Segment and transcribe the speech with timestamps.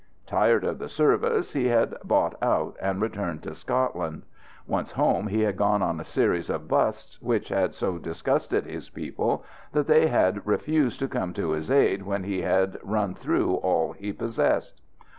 [0.25, 4.23] Tired of the service, he had "bought out," and returned to Scotland.
[4.65, 8.89] Once home he had gone on a series of "busts," which had so disgusted his
[8.89, 13.53] people that they had refused to come to his aid when he had run through
[13.57, 14.81] all he possessed.